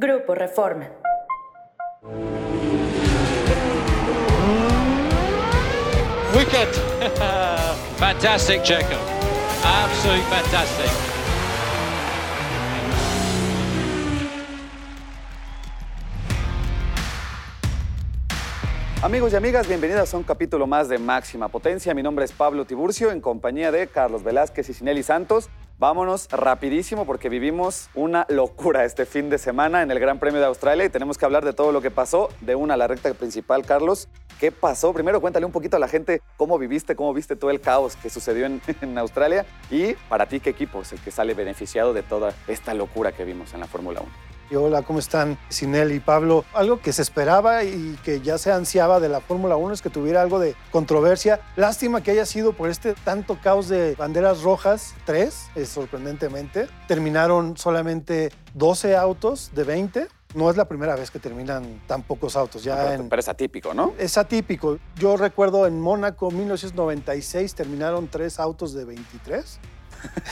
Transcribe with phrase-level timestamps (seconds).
[0.00, 0.88] Grupo Reforma.
[6.34, 6.72] Wicked.
[7.98, 8.96] fantastic, Checo.
[9.62, 10.90] Absolutely fantastic.
[19.02, 21.92] Amigos y amigas, bienvenidas a un capítulo más de Máxima Potencia.
[21.92, 25.50] Mi nombre es Pablo Tiburcio, en compañía de Carlos Velázquez y Sinelli Santos.
[25.80, 30.44] Vámonos rapidísimo porque vivimos una locura este fin de semana en el Gran Premio de
[30.44, 33.14] Australia y tenemos que hablar de todo lo que pasó de una a la recta
[33.14, 33.64] principal.
[33.64, 34.06] Carlos,
[34.38, 34.92] ¿qué pasó?
[34.92, 38.10] Primero cuéntale un poquito a la gente cómo viviste, cómo viste todo el caos que
[38.10, 42.02] sucedió en, en Australia y para ti qué equipo es el que sale beneficiado de
[42.02, 44.29] toda esta locura que vimos en la Fórmula 1.
[44.50, 45.38] Y hola, ¿cómo están?
[45.48, 46.44] Sinel y Pablo.
[46.54, 49.90] Algo que se esperaba y que ya se ansiaba de la Fórmula 1 es que
[49.90, 51.40] tuviera algo de controversia.
[51.54, 56.66] Lástima que haya sido por este tanto caos de banderas rojas, tres, es sorprendentemente.
[56.88, 60.08] Terminaron solamente 12 autos de 20.
[60.34, 62.64] No es la primera vez que terminan tan pocos autos.
[62.64, 63.94] Ya pero, en, pero es atípico, ¿no?
[63.98, 64.78] es atípico.
[64.96, 69.60] Yo recuerdo en Mónaco 1996 terminaron tres autos de 23.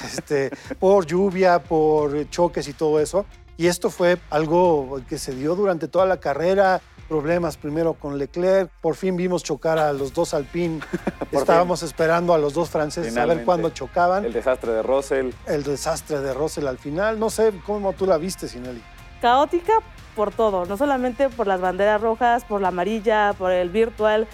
[0.02, 3.26] Este, por lluvia, por choques y todo eso.
[3.58, 6.80] Y esto fue algo que se dio durante toda la carrera.
[7.08, 8.70] Problemas primero con Leclerc.
[8.80, 10.78] Por fin vimos chocar a los dos Alpine.
[11.32, 14.24] Estábamos esperando a los dos franceses a ver cuándo chocaban.
[14.24, 15.32] El desastre de Russell.
[15.46, 17.18] El desastre de Russell al final.
[17.18, 18.80] No sé cómo tú la viste, Sinelli.
[19.20, 19.72] caótica
[20.14, 24.28] por todo, no solamente por las banderas rojas, por la amarilla, por el virtual,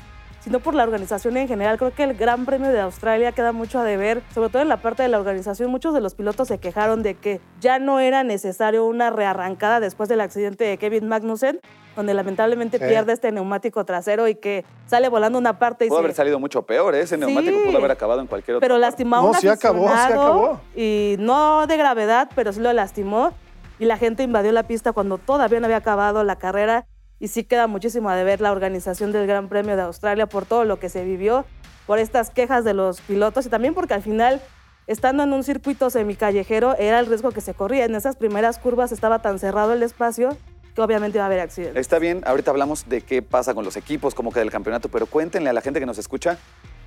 [0.44, 1.78] sino por la organización en general.
[1.78, 4.76] Creo que el Gran Premio de Australia queda mucho a deber, sobre todo en la
[4.76, 5.70] parte de la organización.
[5.70, 10.08] Muchos de los pilotos se quejaron de que ya no era necesario una rearrancada después
[10.10, 11.60] del accidente de Kevin Magnussen,
[11.96, 12.84] donde lamentablemente Sí.
[12.86, 16.38] pierde este neumático trasero y que sale volando una parte y Pudo se- haber salido
[16.38, 17.00] mucho peor, ¿eh?
[17.00, 17.64] ese neumático Sí.
[17.66, 18.60] pudo haber acabado en cualquier otro.
[18.68, 20.60] pero lastimó a No, sí acabó, sí acabó.
[20.76, 23.32] Y no de gravedad, pero sí lo lastimó.
[23.78, 26.86] Y la gente invadió la pista cuando todavía no había acabado la carrera.
[27.24, 30.66] Y sí queda muchísimo a deber la organización del Gran Premio de Australia por todo
[30.66, 31.46] lo que se vivió,
[31.86, 34.42] por estas quejas de los pilotos y también porque al final,
[34.86, 37.86] estando en un circuito semicallejero, era el riesgo que se corría.
[37.86, 40.36] En esas primeras curvas estaba tan cerrado el espacio
[40.74, 41.80] que obviamente iba a haber accidentes.
[41.80, 45.06] Está bien, ahorita hablamos de qué pasa con los equipos, cómo queda el campeonato, pero
[45.06, 46.36] cuéntenle a la gente que nos escucha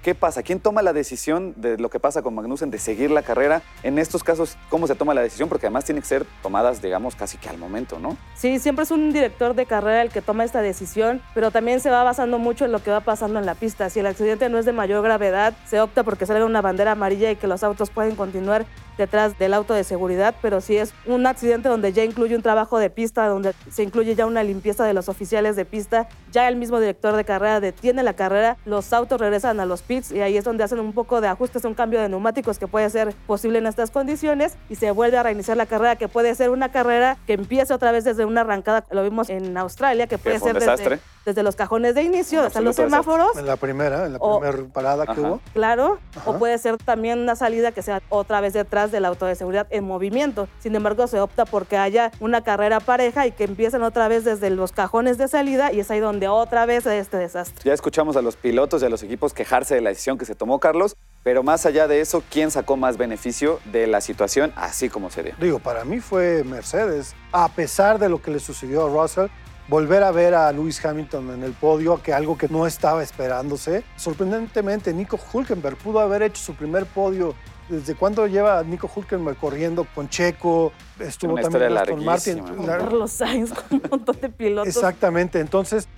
[0.04, 3.24] qué pasa, quién toma la decisión de lo que pasa con Magnussen de seguir la
[3.24, 3.62] carrera.
[3.84, 5.50] En estos casos, ¿cómo se toma la decisión?
[5.50, 8.18] Porque además tiene que ser tomadas, digamos, casi que al momento, ¿no?
[8.36, 11.90] Sí, siempre es un director de carrera el que toma esta decisión, pero también se
[11.90, 13.90] va basando mucho en lo que va pasando en la pista.
[13.90, 17.32] Si el accidente no es de mayor gravedad, se opta porque salga una bandera amarilla
[17.32, 18.66] y que los autos pueden continuar
[18.98, 22.80] detrás del auto de seguridad, pero si es un accidente donde ya incluye un trabajo
[22.80, 26.56] de pista, donde se incluye ya una limpieza de los oficiales de pista, ya el
[26.56, 30.38] mismo director de carrera detiene la carrera, los autos regresan a los pits y ahí
[30.38, 33.60] es donde hacen un poco de ajustes, un cambio de neumáticos que puede ser posible
[33.60, 37.18] en estas condiciones y se vuelve a reiniciar la carrera, que puede ser una carrera
[37.26, 41.00] que empiece otra vez desde una arrancada, lo vimos en Australia, que puede ser desde.
[41.28, 43.36] Desde los cajones de inicio, hasta los semáforos.
[43.38, 45.22] En la primera, en la O- primera parada que Ajá.
[45.22, 45.42] hubo.
[45.52, 46.30] Claro, Ajá.
[46.30, 49.68] o puede ser también una salida que sea otra vez detrás del auto de seguridad
[49.70, 50.48] en movimiento.
[50.60, 54.50] Sin embargo, se opta porque haya una carrera pareja y que empiecen otra vez desde
[54.52, 57.62] los cajones de salida y es ahí donde otra vez este desastre.
[57.66, 60.34] Ya escuchamos a los pilotos y a los equipos quejarse de la decisión que se
[60.34, 64.88] tomó Carlos, pero más allá de eso, ¿quién sacó más beneficio de la situación así
[64.88, 65.34] como se dio?
[65.42, 67.16] Digo, para mí fue Mercedes.
[67.34, 69.28] A pesar de lo que le sucedió a Russell,
[69.68, 73.84] volver a ver a Lewis Hamilton en el podio, que algo que no estaba esperándose.
[73.96, 77.36] Sorprendentemente, Nico Hulkenberg pudo haber hecho su primer podio.
[77.70, 80.72] ¿Desde cuándo lleva Nico Hulkenberg corriendo con Checo?
[81.00, 82.44] Estuvo Una también Aston Martin.
[82.66, 84.74] Carlos Sainz con un montón de pilotos.
[84.74, 85.90] Exactamente, entonces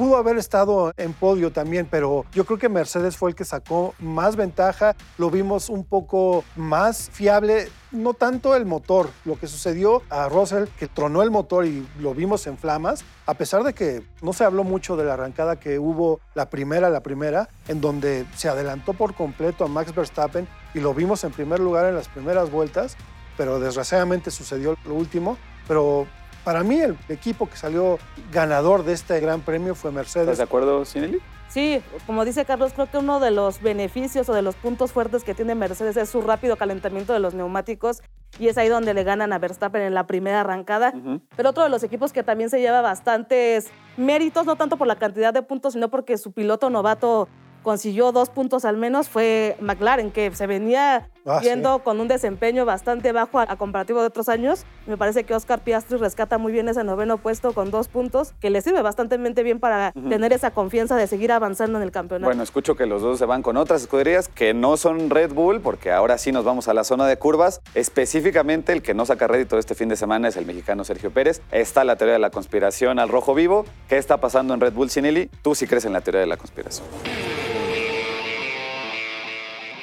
[0.00, 3.94] pudo haber estado en podio también, pero yo creo que Mercedes fue el que sacó
[3.98, 10.00] más ventaja, lo vimos un poco más fiable, no tanto el motor, lo que sucedió
[10.08, 14.02] a Russell, que tronó el motor y lo vimos en flamas, a pesar de que
[14.22, 18.24] no se habló mucho de la arrancada que hubo la primera, la primera, en donde
[18.34, 22.08] se adelantó por completo a Max Verstappen y lo vimos en primer lugar en las
[22.08, 22.96] primeras vueltas,
[23.36, 25.36] pero desgraciadamente sucedió lo último,
[25.68, 26.06] pero
[26.44, 27.98] para mí el equipo que salió
[28.32, 30.38] ganador de este gran premio fue ¿Estás Mercedes.
[30.38, 31.20] de acuerdo, Sinelli?
[31.48, 35.24] Sí, como dice Carlos, creo que uno de los beneficios o de los puntos fuertes
[35.24, 38.02] que tiene Mercedes es su rápido calentamiento de los neumáticos
[38.38, 40.92] y es ahí donde le ganan a Verstappen en la primera arrancada.
[41.36, 43.66] Pero otro de los equipos que también se lleva bastantes
[43.96, 47.28] méritos, no tanto por la cantidad de puntos, sino porque su piloto novato
[47.62, 51.82] consiguió dos puntos al menos fue McLaren, que se venía Ah, viendo sí.
[51.84, 54.64] con un desempeño bastante bajo a, a comparativo de otros años.
[54.86, 58.48] Me parece que Oscar Piastri rescata muy bien ese noveno puesto con dos puntos, que
[58.48, 62.26] le sirve bastante bien para tener esa confianza de seguir avanzando en el campeonato.
[62.26, 65.60] Bueno, escucho que los dos se van con otras escuderías que no son Red Bull,
[65.60, 67.60] porque ahora sí nos vamos a la zona de curvas.
[67.74, 71.42] Específicamente, el que no saca rédito este fin de semana es el mexicano Sergio Pérez.
[71.52, 73.66] Está la teoría de la conspiración al rojo vivo.
[73.90, 75.26] ¿Qué está pasando en Red Bull Sinelli?
[75.42, 76.86] Tú sí crees en la teoría de la conspiración.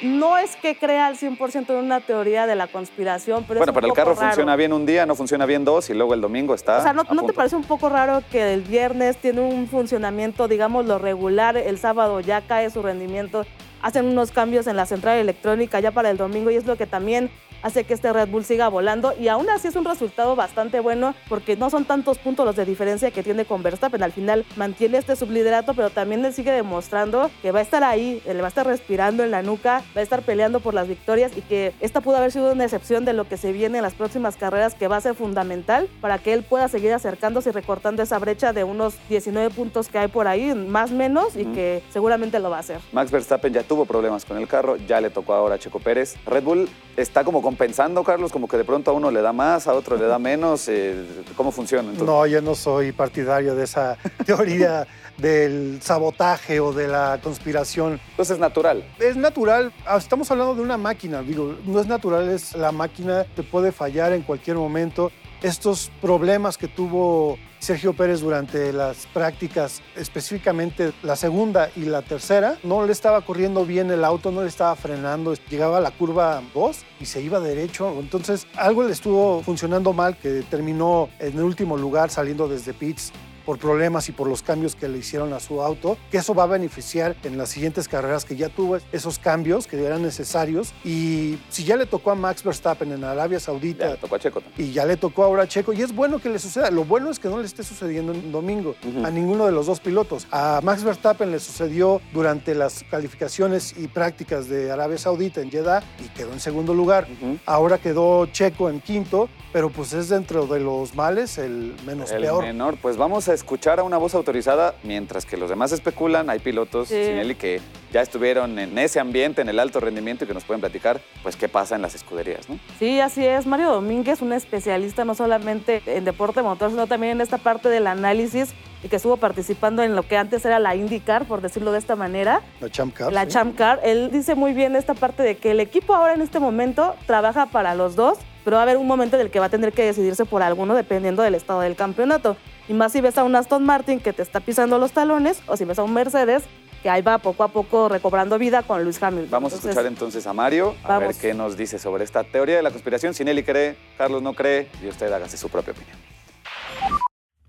[0.02, 3.68] No es que crea al 100% en una teoría de la conspiración, pero bueno, es
[3.68, 4.26] un pero el poco carro raro.
[4.28, 6.78] funciona bien un día, no funciona bien dos y luego el domingo está.
[6.78, 10.46] O sea, ¿no, ¿no te parece un poco raro que el viernes tiene un funcionamiento,
[10.46, 13.44] digamos, lo regular, el sábado ya cae su rendimiento,
[13.82, 16.86] hacen unos cambios en la central electrónica ya para el domingo y es lo que
[16.86, 17.30] también
[17.62, 21.14] hace que este Red Bull siga volando y aún así es un resultado bastante bueno
[21.28, 24.02] porque no son tantos puntos los de diferencia que tiene con Verstappen.
[24.02, 28.22] Al final mantiene este subliderato, pero también él sigue demostrando que va a estar ahí,
[28.26, 31.36] le va a estar respirando en la nuca, va a estar peleando por las victorias
[31.36, 33.94] y que esta pudo haber sido una excepción de lo que se viene en las
[33.94, 38.02] próximas carreras que va a ser fundamental para que él pueda seguir acercándose y recortando
[38.02, 41.82] esa brecha de unos 19 puntos que hay por ahí, más o menos, y que
[41.90, 42.80] seguramente lo va a hacer.
[42.92, 46.16] Max Verstappen ya tuvo problemas con el carro, ya le tocó ahora a Checo Pérez.
[46.26, 49.66] Red Bull está como compensando, Carlos, como que de pronto a uno le da más,
[49.68, 50.68] a otro le da menos.
[50.68, 51.02] eh,
[51.34, 51.84] ¿Cómo funciona?
[51.88, 52.06] entonces?
[52.06, 53.96] No, yo no soy partidario de esa
[54.26, 54.86] teoría
[55.16, 57.98] del sabotaje o de la conspiración.
[58.10, 58.84] Entonces es natural.
[58.98, 63.24] Es natural, ah, estamos hablando de una máquina, digo, no es natural, es la máquina,
[63.34, 65.10] te puede fallar en cualquier momento.
[65.40, 72.56] Estos problemas que tuvo Sergio Pérez durante las prácticas, específicamente la segunda y la tercera,
[72.64, 76.42] no le estaba corriendo bien el auto, no le estaba frenando, llegaba a la curva
[76.54, 78.00] 2 y se iba derecho.
[78.00, 83.12] Entonces algo le estuvo funcionando mal que terminó en el último lugar saliendo desde pits
[83.48, 86.42] por problemas y por los cambios que le hicieron a su auto, que eso va
[86.42, 90.74] a beneficiar en las siguientes carreras que ya tuvo esos cambios que eran necesarios.
[90.84, 94.18] Y si ya le tocó a Max Verstappen en Arabia Ya Saudita le tocó a
[94.18, 94.68] Checo también.
[94.68, 96.70] y ya le tocó ahora a Checo, y es bueno que le suceda.
[96.70, 99.06] Lo bueno es que no le esté sucediendo en domingo Ujú.
[99.06, 100.26] a ninguno de los dos pilotos.
[100.30, 105.82] A Max Verstappen le sucedió durante las calificaciones y prácticas de Arabia Saudita en Jeddah
[106.04, 107.08] y quedó en segundo lugar.
[107.22, 107.38] Ujú.
[107.46, 112.20] Ahora quedó Checo en quinto, pero pues es dentro de los males el menos El
[112.20, 112.44] peor.
[112.44, 116.28] menor, pues vamos a escuchar a una voz autorizada mientras que los demás especulan.
[116.30, 116.94] Hay pilotos, Sí.
[117.04, 117.60] Sinelli, que
[117.92, 121.36] ya estuvieron en ese ambiente, en el alto rendimiento y que nos pueden platicar, pues,
[121.36, 122.58] qué pasa en las escuderías, ¿no?
[122.78, 123.46] Sí, así es.
[123.46, 127.86] Mario Domínguez, un especialista no solamente en deporte motor, sino también en esta parte del
[127.86, 128.52] análisis
[128.84, 131.96] y que estuvo participando en lo que antes era la IndyCar, por decirlo de esta
[131.96, 133.28] manera, La Champ Car, la sí.
[133.30, 133.80] Champ Car.
[133.82, 137.46] Él dice muy bien esta parte de que el equipo ahora en este momento trabaja
[137.46, 139.74] para los dos, pero va a haber un momento en el que va a tener
[139.74, 142.38] que decidirse por alguno dependiendo del estado del campeonato.
[142.66, 145.58] Y más si ves a un Aston Martin que te está pisando los talones o
[145.58, 146.44] si ves a un Mercedes
[146.82, 149.30] que ahí va poco a poco recobrando vida con Luis Hamilton.
[149.30, 152.62] Vamos a escuchar entonces a Mario, a ver qué nos dice sobre esta teoría de
[152.62, 153.12] la conspiración.
[153.12, 155.98] Sinelli cree, Carlos no cree, y usted hágase su propia opinión.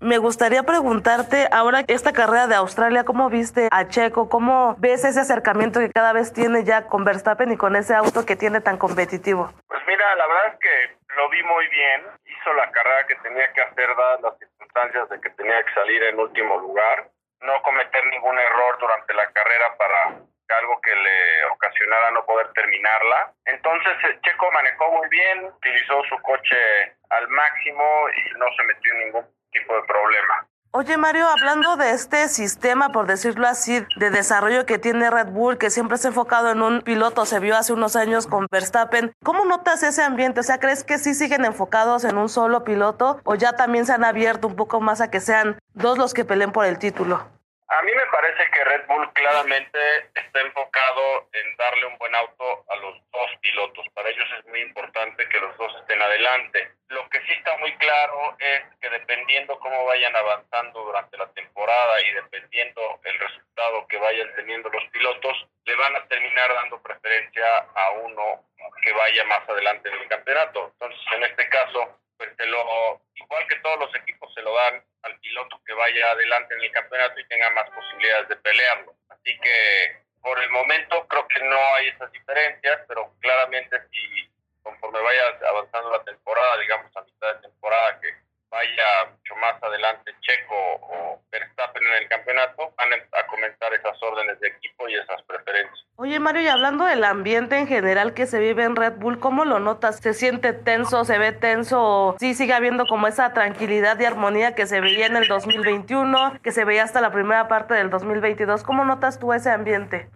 [0.02, 4.30] Me gustaría preguntarte, ahora esta carrera de Australia, ¿cómo viste a Checo?
[4.30, 8.24] ¿Cómo ves ese acercamiento que cada vez tiene ya con Verstappen y con ese auto
[8.24, 9.50] que tiene tan competitivo?
[9.68, 9.80] Pues
[10.16, 12.06] la verdad es que lo vi muy bien.
[12.24, 16.02] Hizo la carrera que tenía que hacer dadas las circunstancias de que tenía que salir
[16.04, 17.08] en último lugar.
[17.40, 20.20] No cometer ningún error durante la carrera para
[20.58, 23.32] algo que le ocasionara no poder terminarla.
[23.44, 28.92] Entonces eh, Checo manejó muy bien, utilizó su coche al máximo y no se metió
[28.92, 30.46] en ningún tipo de problema.
[30.72, 35.58] Oye Mario, hablando de este sistema, por decirlo así, de desarrollo que tiene Red Bull,
[35.58, 39.12] que siempre se ha enfocado en un piloto, se vio hace unos años con Verstappen,
[39.24, 40.38] ¿cómo notas ese ambiente?
[40.38, 43.94] O sea, ¿crees que sí siguen enfocados en un solo piloto o ya también se
[43.94, 47.39] han abierto un poco más a que sean dos los que peleen por el título?
[47.72, 49.78] A mí me parece que Red Bull claramente
[50.16, 53.86] está enfocado en darle un buen auto a los dos pilotos.
[53.94, 56.72] Para ellos es muy importante que los dos estén adelante.
[56.88, 62.02] Lo que sí está muy claro es que dependiendo cómo vayan avanzando durante la temporada
[62.02, 67.56] y dependiendo el resultado que vayan teniendo los pilotos, le van a terminar dando preferencia
[67.76, 68.42] a uno
[68.82, 70.72] que vaya más adelante en el campeonato.
[70.72, 74.84] Entonces, en este caso, pues se lo, igual que todos los equipos se lo dan
[75.04, 78.94] al piloto que vaya adelante en el campeonato y tenga más posibilidades de pelearlo.
[79.08, 84.30] Así que por el momento creo que no hay esas diferencias, pero claramente si
[84.62, 88.08] conforme vaya avanzando la temporada, digamos a mitad de temporada, que
[88.50, 94.38] vaya mucho más adelante Checo o Verstappen en el campeonato, van a comenzar esas órdenes
[94.40, 95.86] de equipo y esas preferencias.
[95.96, 99.58] Oye Y hablando del ambiente en general que se vive en Red Bull, ¿cómo lo
[99.58, 99.98] notas?
[99.98, 104.66] ¿Se siente tenso, se ve tenso sí sigue habiendo como esa tranquilidad y armonía que
[104.66, 108.62] se veía en el 2021, que se veía hasta la primera parte del 2022?
[108.62, 110.08] ¿Cómo notas tú ese ambiente?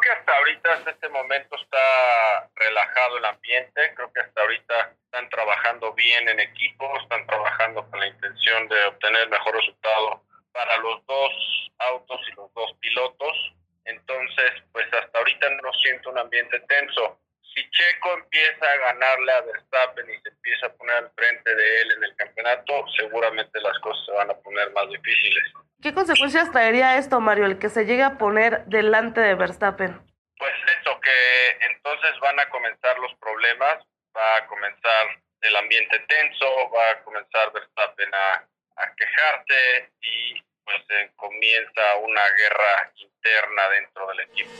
[0.00, 3.94] que hasta ahorita, hasta este momento, está relajado el ambiente.
[3.94, 8.84] Creo que hasta ahorita están trabajando bien en equipo, están trabajando con la intención de
[8.86, 10.22] obtener mejor resultado
[10.52, 11.32] para los dos
[11.78, 13.54] autos y los dos pilotos.
[13.84, 17.20] Entonces, pues hasta ahorita no siento un ambiente tenso.
[17.54, 21.80] Si Checo empieza a ganarle a Verstappen y se empieza a poner al frente de
[21.80, 25.44] él en el campeonato, seguramente las cosas se van a poner más difíciles.
[25.82, 30.00] ¿Qué consecuencias traería esto, Mario, el que se llegue a poner delante de Verstappen?
[30.38, 33.84] Pues eso, que entonces van a comenzar los problemas,
[34.16, 38.44] va a comenzar el ambiente tenso, va a comenzar Verstappen a,
[38.76, 44.50] a quejarse y pues eh, comienza una guerra interna dentro del equipo.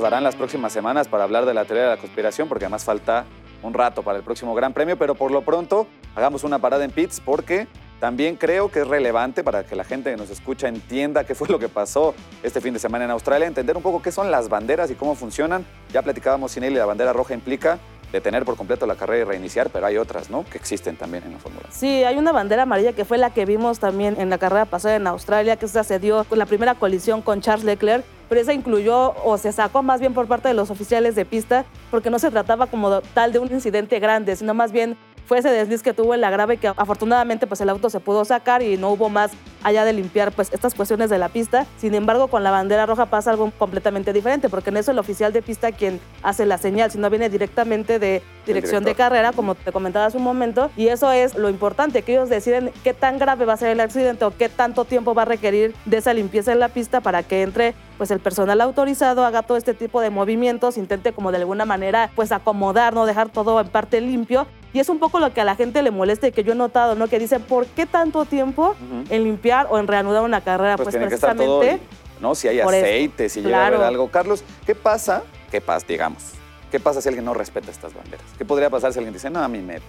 [0.00, 2.84] Nos darán las próximas semanas para hablar de la teoría de la conspiración, porque además
[2.84, 3.26] falta
[3.62, 6.90] un rato para el próximo Gran Premio, pero por lo pronto hagamos una parada en
[6.90, 7.68] pits porque
[8.00, 11.48] también creo que es relevante para que la gente que nos escucha entienda qué fue
[11.48, 14.48] lo que pasó este fin de semana en Australia, entender un poco qué son las
[14.48, 15.66] banderas y cómo funcionan.
[15.92, 17.78] Ya platicábamos sin él y la bandera roja implica
[18.12, 20.44] detener por completo la carrera y reiniciar, pero hay otras, ¿no?
[20.44, 21.66] Que existen también en la Fórmula.
[21.70, 24.96] Sí, hay una bandera amarilla que fue la que vimos también en la carrera pasada
[24.96, 29.14] en Australia, que se dio con la primera colisión con Charles Leclerc, pero esa incluyó
[29.24, 32.30] o se sacó más bien por parte de los oficiales de pista, porque no se
[32.30, 36.14] trataba como tal de un incidente grande, sino más bien fue ese desliz que tuvo
[36.14, 39.30] en la grave que afortunadamente pues el auto se pudo sacar y no hubo más
[39.62, 41.66] allá de limpiar pues estas cuestiones de la pista.
[41.78, 45.32] Sin embargo, con la bandera roja pasa algo completamente diferente, porque en eso el oficial
[45.32, 49.54] de pista quien hace la señal, si no viene directamente de dirección de carrera, como
[49.54, 53.18] te comentaba hace un momento, y eso es lo importante, que ellos deciden qué tan
[53.18, 56.12] grave va a ser el accidente o qué tanto tiempo va a requerir de esa
[56.14, 60.00] limpieza en la pista para que entre pues el personal autorizado haga todo este tipo
[60.00, 64.46] de movimientos, intente como de alguna manera pues acomodar, no dejar todo en parte limpio
[64.72, 66.56] y es un poco lo que a la gente le molesta y que yo he
[66.56, 67.08] notado, ¿no?
[67.08, 68.74] Que dicen, ¿por qué tanto tiempo
[69.08, 70.76] en limpiar o en reanudar una carrera?
[70.76, 71.80] Pues, precisamente.
[72.20, 72.34] ¿no?
[72.34, 74.08] Si hay aceite, si llega a haber algo.
[74.10, 75.22] Carlos, ¿qué pasa?
[75.50, 76.32] ¿Qué pasa, digamos?
[76.70, 78.24] ¿Qué pasa si alguien no respeta estas banderas?
[78.38, 79.80] ¿Qué podría pasar si alguien dice, no, a mí me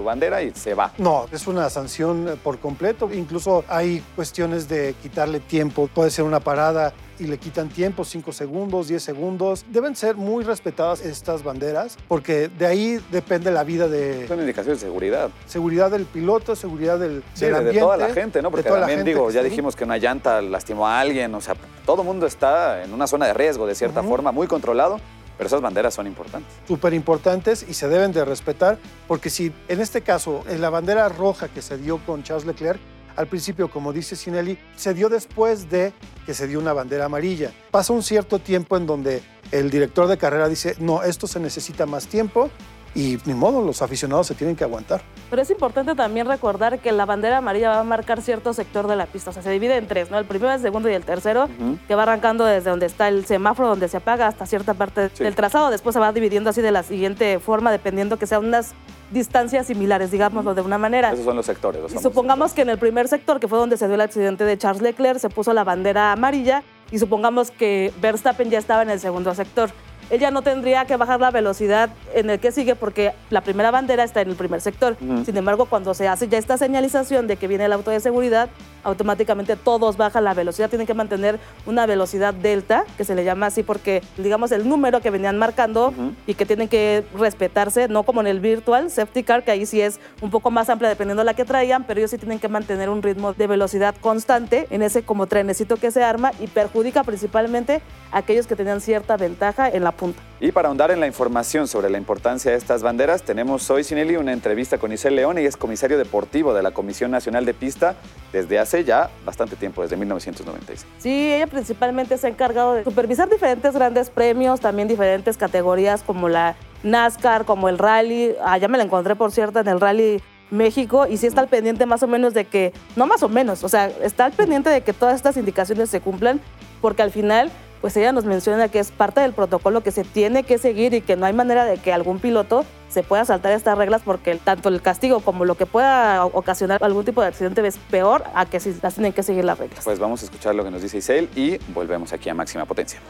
[0.00, 0.92] tu bandera y se va.
[0.96, 3.10] No, es una sanción por completo.
[3.12, 5.90] Incluso hay cuestiones de quitarle tiempo.
[5.92, 9.66] Puede ser una parada y le quitan tiempo, 5 segundos, 10 segundos.
[9.68, 14.26] Deben ser muy respetadas estas banderas porque de ahí depende la vida de...
[14.26, 15.28] Son indicaciones de seguridad.
[15.46, 18.50] Seguridad del piloto, seguridad del, sí, de toda la gente, ¿no?
[18.50, 22.08] Porque también digo, ya dijimos que una llanta lastimó a alguien, o sea, todo el
[22.08, 24.98] mundo está en una zona de riesgo de cierta forma, muy controlado
[25.40, 26.52] pero esas banderas son importantes.
[26.68, 28.76] Súper importantes y se deben de respetar,
[29.08, 32.78] porque si en este caso, en la bandera roja que se dio con Charles Leclerc,
[33.16, 35.94] al principio, como dice Sinelli, se dio después de
[36.26, 37.52] que se dio una bandera amarilla.
[37.70, 41.86] Pasa un cierto tiempo en donde el director de carrera dice, no, esto se necesita
[41.86, 42.50] más tiempo
[42.94, 45.02] y ni modo, los aficionados se tienen que aguantar.
[45.28, 48.96] Pero es importante también recordar que la bandera amarilla va a marcar cierto sector de
[48.96, 50.18] la pista, o sea, se divide en tres, ¿no?
[50.18, 51.48] El primero, el segundo y el tercero,
[51.86, 55.34] que va arrancando desde donde está el semáforo, donde se apaga, hasta cierta parte del
[55.34, 58.72] trazado, después se va dividiendo así de la siguiente forma, dependiendo que sean unas
[59.12, 61.12] distancias similares, digámoslo de una manera.
[61.12, 61.80] Esos son los sectores.
[61.92, 64.58] y supongamos que en el primer sector, que fue donde se dio el accidente de
[64.58, 69.00] Charles Leclerc, se puso la bandera amarilla y supongamos que Verstappen ya estaba en el
[69.00, 69.70] segundo sector
[70.10, 74.04] ella no tendría que bajar la velocidad en el que sigue porque la primera bandera
[74.04, 74.96] está en el primer sector.
[75.24, 78.48] Sin embargo, cuando se hace ya esta señalización de que viene el auto de seguridad,
[78.82, 83.46] automáticamente todos bajan la velocidad, tienen que mantener una velocidad delta, que se le llama
[83.46, 85.92] así porque, digamos, el número que venían marcando
[86.26, 89.80] y que tienen que respetarse, no como en el virtual safety car, que ahí sí
[89.80, 92.48] es un poco más amplia dependiendo de la que traían, pero ellos sí tienen que
[92.48, 97.04] mantener un ritmo de velocidad constante en ese como trenecito que se arma y perjudica
[97.04, 99.92] principalmente a aquellos que tenían cierta ventaja en la
[100.40, 104.16] Y para ahondar en la información sobre la importancia de estas banderas, tenemos hoy, Sinelli,
[104.16, 107.96] una entrevista con Isel León, y es comisario deportivo de la Comisión Nacional de Pista
[108.32, 110.86] desde hace ya bastante tiempo, desde 1996.
[110.98, 116.28] Sí, ella principalmente se ha encargado de supervisar diferentes grandes premios, también diferentes categorías como
[116.28, 118.34] la NASCAR, como el rally.
[118.42, 121.86] Allá me la encontré, por cierto, en el rally México y sí está al pendiente
[121.86, 124.80] más o menos de que, no más o menos, o sea, está al pendiente de
[124.80, 126.40] que todas estas indicaciones se cumplan,
[126.80, 130.42] porque al final pues ella nos menciona que es parte del protocolo que se tiene
[130.42, 133.78] que seguir y que no hay manera de que algún piloto se pueda saltar estas
[133.78, 137.78] reglas porque tanto el castigo como lo que pueda ocasionar algún tipo de accidente es
[137.90, 139.84] peor a que si las tienen que seguir las reglas.
[139.84, 143.00] Pues vamos a escuchar lo que nos dice Isel y volvemos aquí a máxima potencia.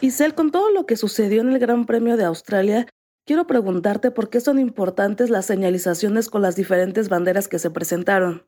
[0.00, 2.86] Isel, con todo lo que sucedió en el Gran Premio de Australia,
[3.24, 8.44] quiero preguntarte por qué son importantes las señalizaciones con las diferentes banderas que se presentaron.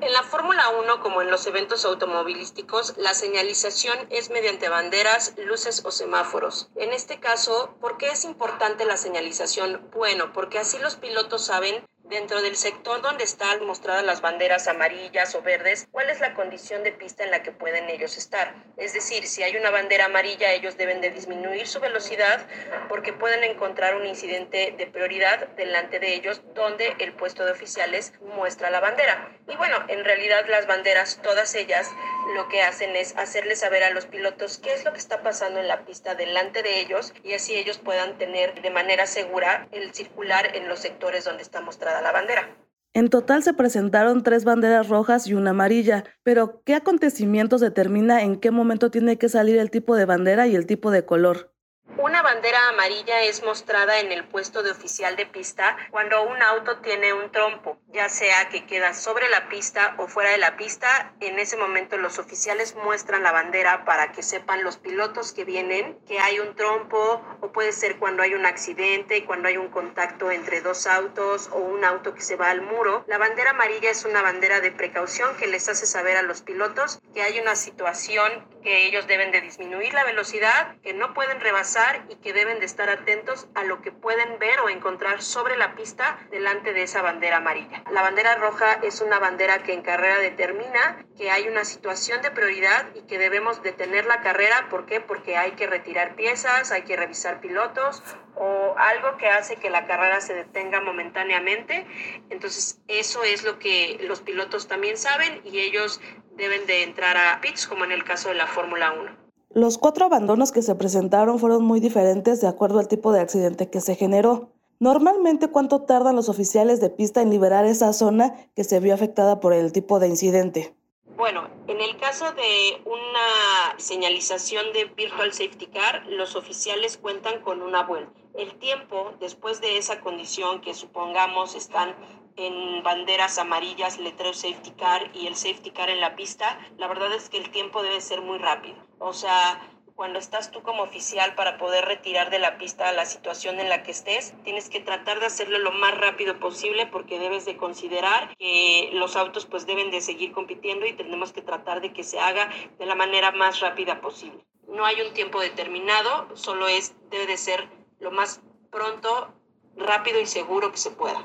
[0.00, 5.84] En la Fórmula 1, como en los eventos automovilísticos, la señalización es mediante banderas, luces
[5.84, 6.70] o semáforos.
[6.74, 9.88] En este caso, ¿por qué es importante la señalización?
[9.92, 15.34] Bueno, porque así los pilotos saben dentro del sector donde están mostradas las banderas amarillas
[15.34, 18.54] o verdes, ¿cuál es la condición de pista en la que pueden ellos estar?
[18.76, 22.46] Es decir, si hay una bandera amarilla, ellos deben de disminuir su velocidad
[22.88, 28.12] porque pueden encontrar un incidente de prioridad delante de ellos donde el puesto de oficiales
[28.36, 29.30] muestra la bandera.
[29.48, 31.90] Y bueno, en realidad las banderas, todas ellas,
[32.34, 35.60] lo que hacen es hacerles saber a los pilotos qué es lo que está pasando
[35.60, 39.92] en la pista delante de ellos y así ellos puedan tener de manera segura el
[39.92, 42.56] circular en los sectores donde está mostrada la bandera.
[42.94, 48.38] En total se presentaron tres banderas rojas y una amarilla, pero ¿qué acontecimientos determina en
[48.38, 51.53] qué momento tiene que salir el tipo de bandera y el tipo de color?
[51.96, 56.78] Una bandera amarilla es mostrada en el puesto de oficial de pista cuando un auto
[56.78, 61.14] tiene un trompo, ya sea que queda sobre la pista o fuera de la pista.
[61.20, 65.96] En ese momento los oficiales muestran la bandera para que sepan los pilotos que vienen
[66.06, 70.30] que hay un trompo o puede ser cuando hay un accidente, cuando hay un contacto
[70.30, 73.04] entre dos autos o un auto que se va al muro.
[73.06, 77.00] La bandera amarilla es una bandera de precaución que les hace saber a los pilotos
[77.14, 82.06] que hay una situación que ellos deben de disminuir la velocidad, que no pueden rebasar
[82.08, 85.76] y que deben de estar atentos a lo que pueden ver o encontrar sobre la
[85.76, 87.84] pista delante de esa bandera amarilla.
[87.92, 92.30] La bandera roja es una bandera que en carrera determina que hay una situación de
[92.30, 94.68] prioridad y que debemos detener la carrera.
[94.70, 95.00] ¿Por qué?
[95.00, 98.02] Porque hay que retirar piezas, hay que revisar pilotos
[98.34, 101.86] o algo que hace que la carrera se detenga momentáneamente.
[102.30, 106.00] Entonces, eso es lo que los pilotos también saben y ellos
[106.36, 109.24] deben de entrar a pits, como en el caso de la Fórmula 1.
[109.50, 113.68] Los cuatro abandonos que se presentaron fueron muy diferentes de acuerdo al tipo de accidente
[113.68, 114.50] que se generó.
[114.80, 119.40] Normalmente, ¿cuánto tardan los oficiales de pista en liberar esa zona que se vio afectada
[119.40, 120.74] por el tipo de incidente?
[121.16, 127.62] Bueno, en el caso de una señalización de Virtual Safety Car, los oficiales cuentan con
[127.62, 128.12] una vuelta.
[128.34, 131.94] El tiempo después de esa condición que supongamos están
[132.36, 137.12] en banderas amarillas, letrero safety car y el safety car en la pista, la verdad
[137.12, 138.76] es que el tiempo debe ser muy rápido.
[138.98, 139.60] O sea,
[139.94, 143.84] cuando estás tú como oficial para poder retirar de la pista la situación en la
[143.84, 148.34] que estés, tienes que tratar de hacerlo lo más rápido posible porque debes de considerar
[148.36, 152.18] que los autos pues deben de seguir compitiendo y tenemos que tratar de que se
[152.18, 154.44] haga de la manera más rápida posible.
[154.66, 157.68] No hay un tiempo determinado, solo es debe de ser
[158.00, 158.40] lo más
[158.72, 159.32] pronto,
[159.76, 161.24] rápido y seguro que se pueda.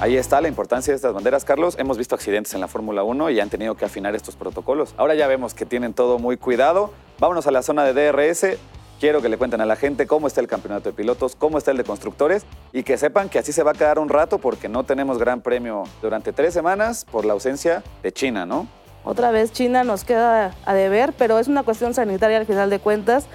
[0.00, 1.76] Ahí está la importancia de estas banderas, Carlos.
[1.78, 4.94] Hemos visto accidentes en la Fórmula 1 y han tenido que afinar estos protocolos.
[4.96, 6.90] Ahora ya vemos que tienen todo muy cuidado.
[7.18, 8.56] Vámonos a la zona de DRS.
[8.98, 11.70] Quiero que le cuenten a la gente cómo está el campeonato de pilotos, cómo está
[11.70, 14.70] el de constructores y que sepan que así se va a quedar un rato porque
[14.70, 18.68] no tenemos gran premio durante tres semanas por la ausencia de China, ¿no?
[19.04, 22.78] Otra vez China nos queda a deber, pero es una cuestión sanitaria al final de
[22.78, 23.26] cuentas.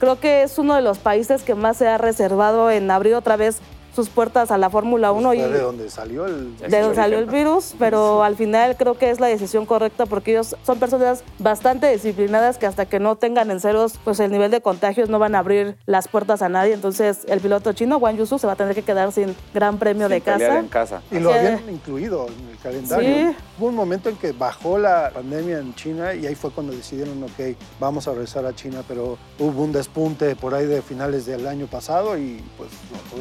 [0.00, 3.36] Creo que es uno de los países que más se ha reservado en abrir otra
[3.36, 3.60] vez
[3.94, 5.28] sus puertas a la Fórmula 1.
[5.28, 8.96] Pues y de donde salió el, de donde salió el virus, pero al final creo
[8.96, 13.16] que es la decisión correcta porque ellos son personas bastante disciplinadas que hasta que no
[13.16, 16.48] tengan en ceros pues el nivel de contagios no van a abrir las puertas a
[16.48, 16.72] nadie.
[16.72, 20.08] Entonces el piloto chino, Wang Yusu, se va a tener que quedar sin gran premio
[20.08, 20.60] de casa.
[20.60, 21.02] En casa.
[21.10, 23.34] Y lo habían incluido en el calendario.
[23.60, 27.22] Hubo un momento en que bajó la pandemia en China y ahí fue cuando decidieron,
[27.22, 31.46] ok, vamos a regresar a China, pero hubo un despunte por ahí de finales del
[31.46, 32.70] año pasado y pues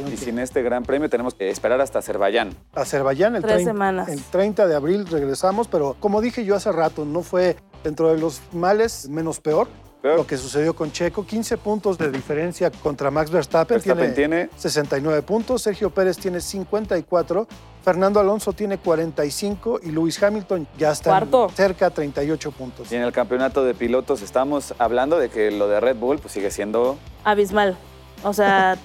[0.09, 2.55] y sin este Gran Premio tenemos que esperar hasta Azerbaiyán.
[2.73, 4.07] Azerbaiyán, el, Tres semanas.
[4.07, 8.17] el 30 de abril regresamos, pero como dije yo hace rato, no fue dentro de
[8.17, 9.67] los males menos peor.
[10.01, 13.75] Lo que sucedió con Checo, 15 puntos de diferencia contra Max Verstappen.
[13.75, 17.45] Verstappen tiene, 69 puntos, Sergio Pérez tiene 54,
[17.83, 21.21] Fernando Alonso tiene 45 y Lewis Hamilton ya está
[21.53, 22.89] cerca de 38 puntos.
[22.91, 26.33] Y en el campeonato de pilotos estamos hablando de que lo de Red Bull pues,
[26.33, 26.97] sigue siendo...
[27.25, 27.77] Abismal.
[28.23, 28.77] O sea,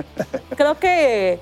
[0.56, 1.38] creo que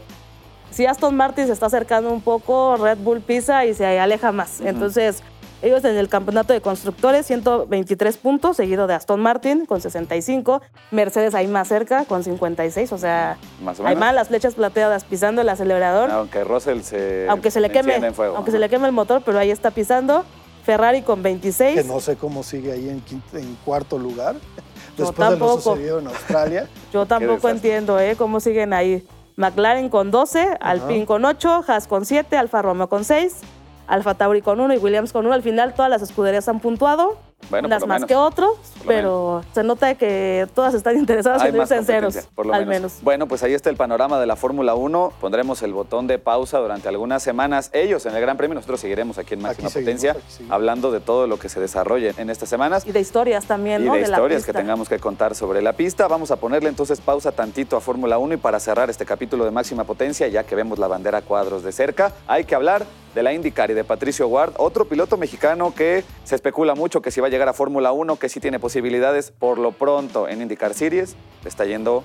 [0.71, 4.61] si Aston Martin se está acercando un poco, Red Bull pisa y se aleja más.
[4.61, 5.23] Entonces,
[5.65, 10.61] ellos en el campeonato de constructores, 123 puntos, seguido de Aston Martin con 65.
[10.91, 12.93] Mercedes ahí más cerca con 56.
[12.93, 13.39] O sea,
[13.85, 16.11] hay más las flechas plateadas pisando el acelerador.
[16.11, 17.95] Aunque Russell se, aunque se le queme,
[18.35, 20.25] aunque se le queme el motor, pero ahí está pisando.
[20.65, 21.83] Ferrari con 26.
[21.83, 23.03] Que no sé cómo sigue ahí en,
[23.39, 24.37] en cuarto lugar
[24.97, 26.69] después de lo sucedido en Australia.
[26.93, 28.17] Yo tampoco entiendo ¿eh?
[28.17, 29.07] cómo siguen ahí.
[29.37, 33.41] McLaren con 12, Alpine con 8, Haas con 7, Alfa Romeo con 6,
[33.87, 35.35] Alfa Tauri con 1 y Williams con 1.
[35.35, 37.19] Al final todas las escuderías han puntuado.
[37.51, 38.09] Bueno, unas más menos.
[38.09, 42.15] que otros, Por pero se nota que todas están interesadas Hay en irse en ceros,
[42.15, 42.93] competencia, por lo al menos.
[42.93, 43.03] menos.
[43.03, 45.13] Bueno, pues ahí está el panorama de la Fórmula 1.
[45.21, 47.69] Pondremos el botón de pausa durante algunas semanas.
[47.75, 50.53] Ellos en el Gran Premio, nosotros seguiremos aquí en Máxima Aquí Potencia seguimos.
[50.55, 52.87] hablando de todo lo que se desarrolle en estas semanas.
[52.87, 53.95] Y de historias también, y ¿no?
[53.95, 56.09] de, la historias que tengamos que contar sobre la pista.
[56.09, 59.51] Vamos a ponerle entonces pausa tantito a Fórmula 1 y para cerrar este capítulo de
[59.51, 63.33] máxima potencia, ya que vemos la bandera cuadros de cerca, hay que hablar de la
[63.33, 67.29] IndyCar y de Patricio Ward, otro piloto mexicano que se especula mucho que si va
[67.29, 71.15] a llegar a Fórmula 1, que sí tiene posibilidades por lo pronto en IndyCar Series,
[71.43, 72.05] le está yendo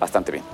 [0.00, 0.44] bastante bien.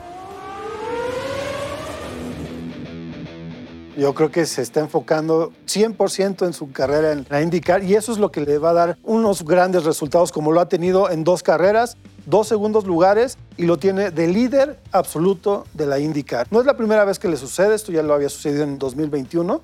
[3.97, 8.11] Yo creo que se está enfocando 100% en su carrera en la IndyCar y eso
[8.11, 11.25] es lo que le va a dar unos grandes resultados como lo ha tenido en
[11.25, 16.47] dos carreras, dos segundos lugares y lo tiene de líder absoluto de la IndyCar.
[16.51, 19.61] No es la primera vez que le sucede, esto ya lo había sucedido en 2021,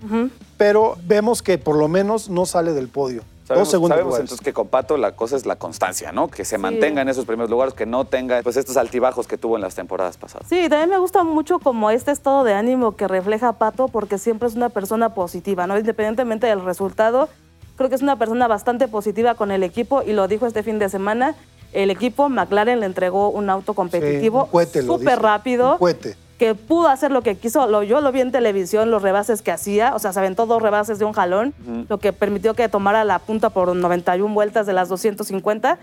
[0.57, 3.23] pero vemos que por lo menos no sale del podio.
[3.49, 6.29] Sabemos, dos segundos sabemos entonces que con Pato la cosa es la constancia, ¿no?
[6.29, 9.57] Que se mantenga en esos primeros lugares, que no tenga pues estos altibajos que tuvo
[9.57, 10.47] en las temporadas pasadas.
[10.47, 14.49] Sí, también me gusta mucho como este estado de ánimo que refleja Pato, porque siempre
[14.49, 15.79] es una persona positiva, ¿no?
[15.79, 17.31] Independientemente del resultado,
[17.77, 20.79] creo que es una persona bastante positiva con el equipo y lo dijo este fin
[20.79, 21.35] de semana.
[21.72, 25.72] El equipo McLaren le entregó un auto competitivo lo súper rápido.
[25.72, 26.16] Un cohete.
[26.38, 27.66] que pudo hacer lo que quiso.
[27.66, 30.62] Lo, yo lo vi en televisión, los rebases que hacía, o sea, se aventó dos
[30.62, 31.52] rebases de un jalón,
[31.88, 35.78] lo que permitió que tomara la punta por 91 vueltas de las 250.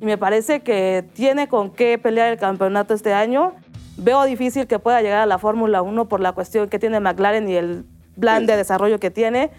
[0.00, 3.52] Y me parece que tiene con qué pelear el campeonato este año.
[3.98, 7.48] Veo difícil que pueda llegar a la Fórmula 1 por la cuestión que tiene McLaren
[7.48, 7.84] y el
[8.18, 9.50] plan de desarrollo que tiene.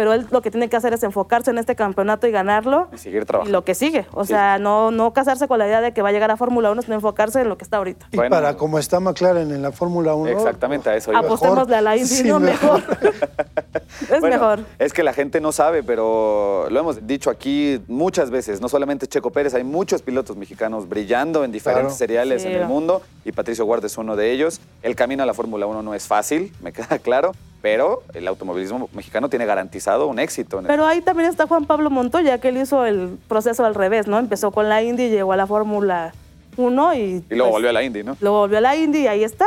[0.00, 2.88] Pero él lo que tiene que hacer es enfocarse en este campeonato y ganarlo.
[2.90, 3.52] Y seguir Y trabajando.
[3.52, 4.06] lo que sigue.
[4.14, 4.28] O Sí.
[4.28, 6.80] sea, no, no casarse con la idea de que va a llegar a Fórmula 1,
[6.80, 8.06] sino enfocarse en lo que está ahorita.
[8.12, 8.30] Y Bueno.
[8.34, 10.30] para como está McLaren en la Fórmula 1.
[10.30, 11.20] Exactamente, a eso iba.
[11.20, 11.36] mejor.
[11.36, 12.82] Apostémosle a la Indy, Sí, no mejor.
[14.00, 14.60] es Bueno, mejor.
[14.78, 18.62] Es que la gente no sabe, pero lo hemos dicho aquí muchas veces.
[18.62, 21.94] No solamente Checo Pérez, hay muchos pilotos mexicanos brillando en diferentes Claro.
[21.98, 22.48] seriales Sí.
[22.48, 24.62] en el mundo y Patricio Guarda es uno de ellos.
[24.82, 28.88] El camino a la Fórmula 1 no es fácil, me queda claro, pero el automovilismo
[28.92, 30.58] mexicano tiene garantizado un éxito.
[30.58, 34.06] En Pero ahí también está Juan Pablo Montoya, que él hizo el proceso al revés,
[34.06, 34.18] ¿no?
[34.18, 36.12] Empezó con la Indy, llegó a la Fórmula
[36.56, 36.98] 1 y...
[36.98, 38.16] y luego pues, volvió a la Indy, ¿no?
[38.20, 39.46] Luego volvió a la Indy y ahí está,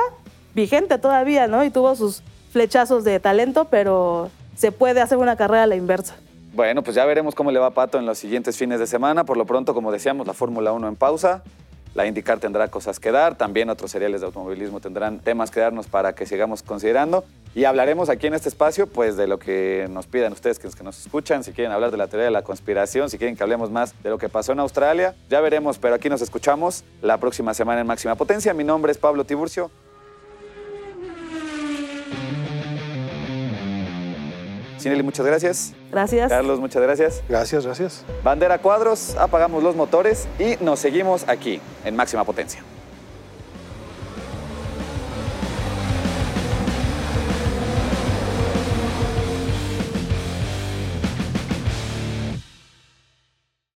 [0.54, 1.64] vigente todavía, ¿no?
[1.64, 2.22] Y tuvo sus
[2.52, 6.16] flechazos de talento, pero se puede hacer una carrera a la inversa.
[6.54, 9.24] Bueno, pues ya veremos cómo le va a Pato en los siguientes fines de semana.
[9.24, 11.42] Por lo pronto, como decíamos, la Fórmula 1 en pausa.
[11.96, 15.88] La IndyCar tendrá cosas que dar, también otros seriales de automovilismo tendrán temas que darnos
[15.88, 17.24] para que sigamos considerando.
[17.56, 20.84] Y hablaremos aquí en este espacio, pues, de lo que nos pidan ustedes que que
[20.84, 23.70] nos escuchan, si quieren hablar de la teoría de la conspiración, si quieren que hablemos
[23.70, 25.14] más de lo que pasó en Australia.
[25.30, 28.54] Ya veremos, pero aquí nos escuchamos la próxima semana en Máxima Potencia.
[28.56, 29.70] Mi nombre es Pablo Tiburcio.
[34.80, 35.74] Cineli, muchas gracias.
[35.92, 36.30] Gracias.
[36.30, 37.24] Carlos, muchas gracias.
[37.30, 38.04] Gracias, gracias.
[38.24, 42.64] Bandera cuadros, apagamos los motores y nos seguimos aquí en máxima potencia.